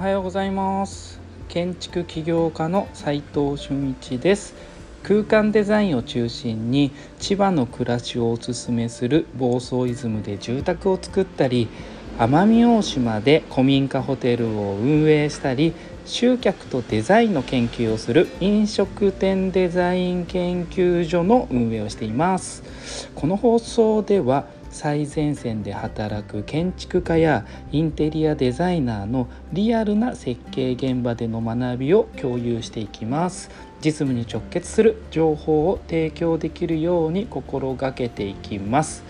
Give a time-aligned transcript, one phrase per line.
[0.00, 1.20] はようございます。
[1.50, 4.54] 建築起業家の斉藤俊一です。
[5.02, 11.68] 空間デザインを中心に千葉の暮らしをおすすめする房総イズムで住宅を作ったり
[12.18, 15.74] 奄美大島で古民家ホテルを運営したり
[16.06, 22.62] 集客とデザインの研究をする飲食店デザイン研究所の運営をしています。
[23.14, 33.50] この放送では最前線で働く建築家やインテリアデザイナーのリアルな設計現場での学びを共有していきます。
[33.84, 39.02] 実務に直結する情報を提供できるように心がけていきます。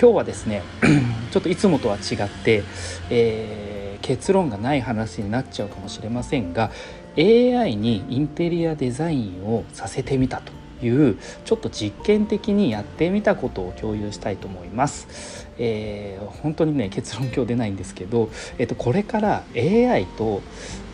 [0.00, 0.62] 今日はですね
[1.32, 2.62] ちょっといつもとは違って、
[3.10, 6.70] えー、結論がない話になっちゃうかもしれませんが
[7.16, 10.65] AI にインテリアデザインをさせてみたと。
[10.82, 15.46] いうちょっと実験的にやってみたことを共有したいと思います。
[15.58, 20.42] えー、本当にね結論今日出ないんですけど、えー、とこれから AI と、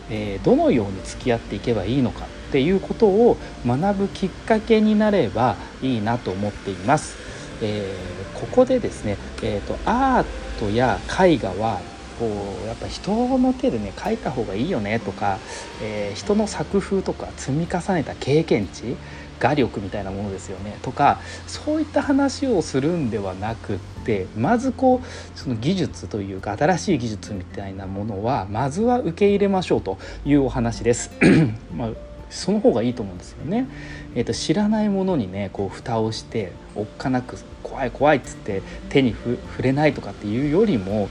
[0.09, 7.17] えー、どのように付き合っていけばいいのかっていうことを学ぶきっかけになればいいなと思っています。
[7.61, 11.79] えー、ここでですね、えーと、アートや絵画は
[12.19, 12.27] こ
[12.63, 15.39] うやっぱ人の手でね描いた方がいいよねとか、
[15.81, 18.95] えー、人の作風とか積み重ねた経験値
[19.43, 31.11] 画力みたいなものですよねとかそういった話をするんではなくってまずこうその技術というか新しい技術みたいなものはまずは受け入れましょうというお話です。
[31.75, 33.67] まあその方がいいと思うんですよね。
[34.15, 41.09] えーと、知らないものにねこう蓋をしておっかなく怖い怖いっつって手に触れないとかっていうよりも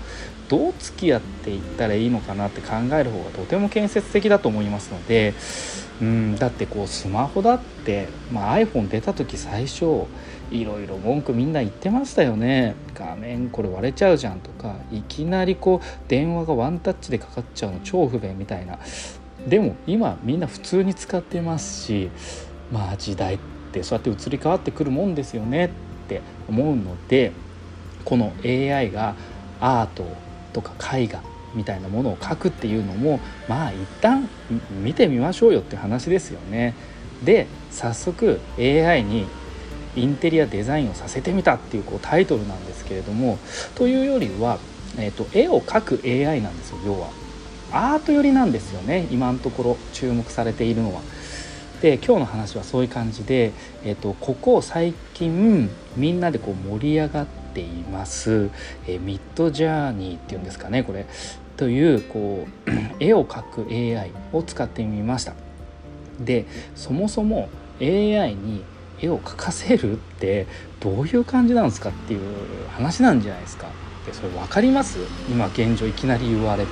[0.49, 5.35] どう付き合っていったらいいのかなって考える方がとても建設的だと思いますので
[6.01, 10.05] うんだってこうスマホだって、まあ、iPhone 出た時最初
[10.51, 18.79] いろいろ文句みんな言ってましたよね画面これ割れちゃうじゃんとかいきなりこう電話がワンタッチでかかっちゃうの超不便みたいな
[19.47, 22.11] でも今みんな普通に使ってますし
[22.71, 23.39] まあ時代っ
[23.73, 25.71] てそうやって移り変わってくるもんですよねっ
[26.09, 27.33] て思うので
[28.05, 29.15] この AI が
[29.61, 30.05] アート
[30.53, 31.23] とか絵画
[31.55, 34.29] みたいなものを描くっていうのもまあ一旦
[34.83, 36.75] 見てみましょうよって話ですよね。
[37.25, 39.27] で早速 AI に
[39.95, 43.39] インテリアデザインをさせてみたっていうこうタイトルなんですけれども
[43.75, 44.59] というよりは、
[44.99, 47.22] えーと、絵を描く AI なんですよ要は。
[47.73, 49.07] アート寄りなんですよね。
[49.11, 51.01] 今のところ注目されているのは。
[51.81, 53.53] で今日の話はそういう感じで、
[53.85, 58.51] えーとここ最近みんなでこう盛り上がっています、
[58.87, 61.07] えー、ミッドジャーニーっていうんですかねこれ。
[61.57, 62.71] というこう
[63.05, 65.35] 絵を描く AI を使ってみました。
[66.21, 66.47] で
[66.77, 67.49] そもそも
[67.81, 68.63] AI に
[69.01, 70.47] 絵を描かせるって
[70.79, 72.21] どういう感じなんですかっていう
[72.71, 73.67] 話なんじゃないですか。
[74.07, 74.99] でそれ分かります？
[75.29, 76.71] 今現状いきなり言われて。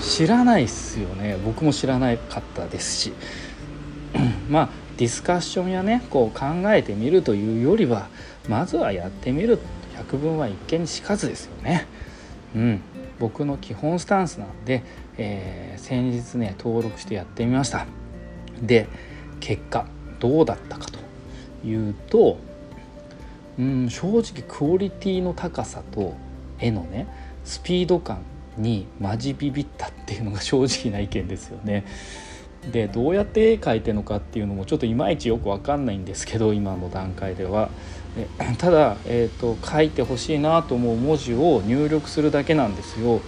[0.00, 1.38] 知らないっすよね。
[1.44, 3.12] 僕も知らなかったですし。
[4.48, 8.08] まあディスカッションやねこう考えてみるというよりは
[8.48, 9.58] まずはやってみる。
[9.96, 11.86] 百聞は一見にしかずですよね。
[12.54, 12.80] うん。
[13.18, 14.82] 僕の基本スタンスなんで、
[15.18, 17.86] えー、先日ね登録してやってみました。
[18.62, 18.88] で
[19.40, 19.86] 結果
[20.18, 20.98] どうだったかと
[21.66, 22.38] いうと
[23.58, 26.14] うん正直クオリティの高さと
[26.58, 27.06] 絵のね
[27.44, 28.22] スピード感
[28.56, 31.84] にマジビビったっていうのが正直な意見ですよね。
[32.72, 37.70] でどうやって絵描いてるのかっていうのもちょっといまいちよく分かんないんですけど今の段階では。
[38.58, 43.20] ただ、えーと、書いてほしいなと思う文字を入力するだけなんですよ。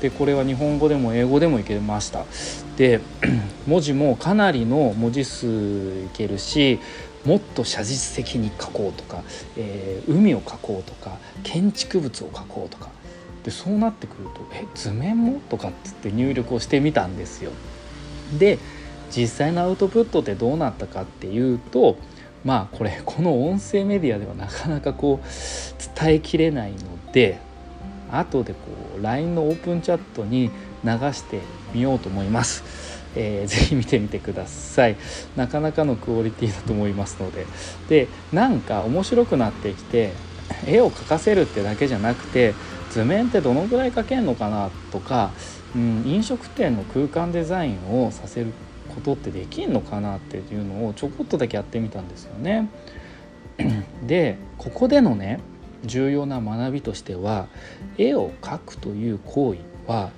[0.00, 2.24] でこれは日本語でも英語でもいけました。
[2.76, 3.00] で
[3.68, 6.80] 文字もかなりの文字数いけるし
[7.24, 9.22] もっと写実的に書こうとか、
[9.56, 12.88] えー、海を描こうとか建築物を描こうとか
[13.44, 17.50] でそうなってくると「え図面も?」とかっつって入力をしてみたんですよ。
[18.38, 18.58] で
[19.14, 21.96] 実際のアウトプットってどうなったかっていうと
[22.44, 26.78] まあこれこの音声メディアではなかなかこう伝えきれないの
[27.12, 27.38] で
[28.10, 28.58] 後でこ
[28.98, 30.50] う LINE のオープンチャットに
[30.84, 31.40] 流して
[31.74, 32.64] みようと思います。
[33.14, 34.96] えー、ぜひ見てみてください
[35.36, 37.46] なかなかのクオリティだと思いますので
[37.88, 40.12] でなんか面白くなってきて
[40.66, 42.54] 絵を描かせるってだけじゃなくて
[42.92, 45.32] 図面ってどのぐらい描けんのかなとか、
[45.74, 48.52] うん、飲食店の空間デザインをさせる
[48.94, 52.68] ことってできんのかなっていうのをちょこっとだけやってみたんですよね。
[54.06, 55.40] でここでのね
[55.84, 57.48] 重要な学びとしては
[57.96, 59.58] 絵を描くという行為
[59.90, 60.10] は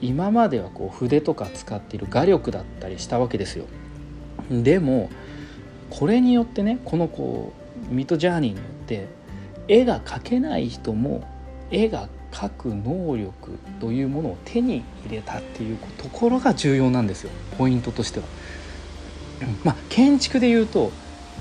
[0.00, 3.66] 今まではこう筆とか使っている画力だったりしたわけですよ。
[4.50, 5.10] でも
[5.90, 7.52] これによってねこのこ
[7.90, 9.08] うミッドジャーニーによって
[9.66, 11.24] 絵が描けない人も
[11.70, 18.26] 絵が描く能力というものを手に入れたっていうところが重要なんですよポイントとしては。
[19.64, 20.92] まあ、建築でいうと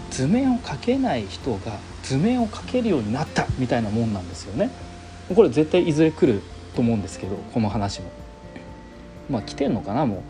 [0.09, 4.71] 図面を描けない人が図面を描けるようになったみたいなもんなんですよね。
[5.33, 6.41] これ絶対いずれ来る
[6.75, 8.09] と思うんですけどこの話も。
[9.29, 10.23] まあ来てんのかなも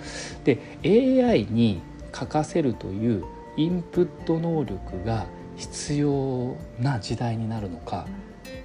[0.43, 0.45] う。
[0.45, 1.81] で AI に
[2.13, 3.23] 書かせるという
[3.55, 8.07] インプット能力が必要な時代になるのか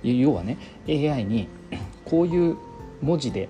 [0.02, 0.58] 要はね
[0.88, 1.48] AI に
[2.14, 2.56] こういう
[3.02, 3.48] 文字で、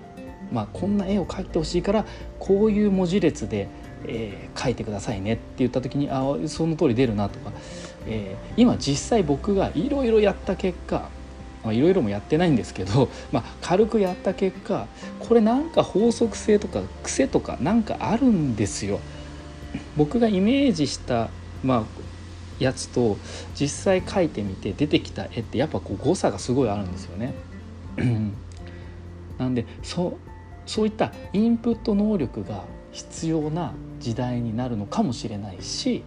[0.51, 2.05] まあ、こんな絵を描いてほしいから
[2.39, 3.67] こういう文字列で、
[4.07, 7.51] えー、描いてくださいねって言った時にああその通り出るなとか、
[8.07, 11.09] えー、今実際僕がいろいろやった結果
[11.65, 14.87] いろいろもやってないんですけど、 まあ、軽くやった結果
[15.19, 18.99] これなんか法則性とか癖とかなんかあるんですよ。
[19.95, 21.29] 僕がイメージした、
[21.63, 21.83] まあ、
[22.57, 23.17] やつと
[23.59, 27.33] 実際描いてみて出てきた絵ってやっぱこう誤差がすごいあるんですよね。
[29.37, 30.17] なんでそ
[30.65, 36.03] そういったインプット能力が必要な時代になるのかもしれないし、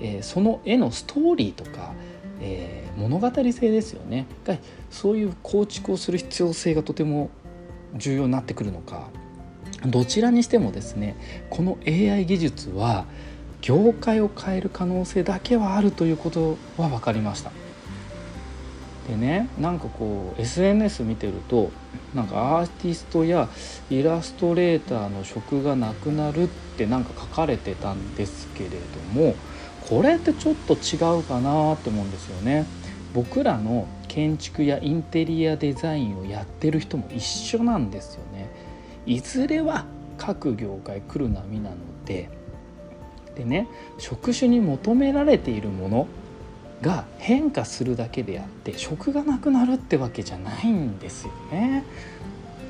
[0.00, 1.92] えー、その絵のストーリーとか、
[2.40, 4.26] えー、物語性ですよね。
[4.44, 4.58] が
[4.90, 7.30] そういう構築をする必要性がとても
[7.94, 9.08] 重要になってくるのか。
[9.86, 11.14] どちらにしてもですね
[11.50, 13.04] この AI 技術は
[13.60, 17.50] 業界を変える可能性だけはあるということは分かりました。
[19.08, 21.70] でねなんかこう SNS 見てると
[22.14, 23.48] なんかアーティストや
[23.90, 28.76] イラストレーターの職がなくなるってなんか書かれてたんですけれど
[29.12, 29.34] も
[29.88, 32.66] これってちょっと違うかなって思うんですよね。
[33.12, 38.50] 僕らの建築やインテリアデザインをやってる人も一緒なんですよね。
[39.06, 39.84] いずれは
[40.16, 41.76] 各業界来る波なの
[42.06, 42.30] で
[43.34, 43.68] でね
[43.98, 46.08] 職種に求められているもの
[46.84, 51.82] が変化するだけであって職がなくなるってわけじゃないんですよね。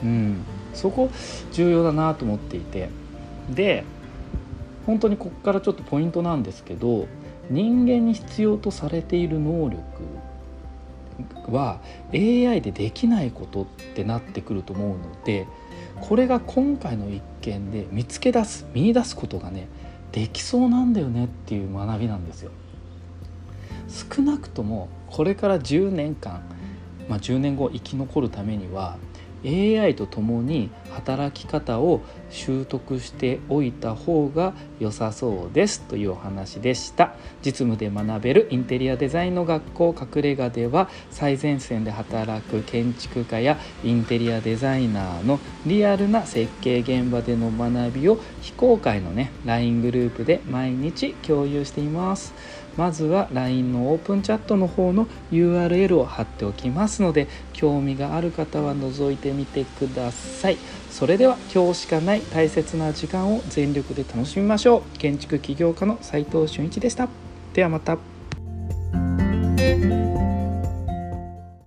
[0.04, 1.10] うん、そこ
[1.52, 2.90] 重要だなと思っていて
[3.50, 3.84] で
[4.86, 7.08] 本当にここからちょっとポイントなんですけど
[7.50, 9.82] 人間に必要とされている能力
[11.50, 11.80] は
[12.12, 15.46] AI でできないことってなってくると思うので
[16.00, 19.68] これが今回の一件で見つけ出す見出すことがね
[20.12, 22.52] できそうなんだよねっていう学びなんですよ。
[23.88, 26.42] 少なくともこれから10年間、
[27.08, 28.98] まあ、10年後生き残るためには
[29.44, 32.00] AI と共に働き方を
[32.30, 37.14] 習得しておいた方が良さそうですというお話でした。
[37.42, 52.34] 実務で学べるインテリアデザインの学校隠れ家では最前線で働く建築家やインテリアデザイナーのリアルな設計現場での学びを非公開のね LINE グループで毎日共有しています。
[52.76, 60.58] まずは LINE のオープンチャットの方の URL を貼っておきますので興味がある方は覗いてみてください。
[60.90, 67.08] それでは今日しかない大切な時間を全力で楽しみましょう建築起業家の斉藤俊一でした。
[67.52, 67.98] ではまた。